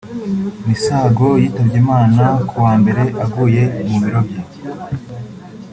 Misago 0.67 1.27
yitabye 1.41 1.77
Imana 1.83 2.23
ku 2.47 2.55
wa 2.63 2.73
mbere 2.81 3.01
aguye 3.25 3.63
mu 3.87 3.97
biro 4.03 4.19
bye 4.27 4.41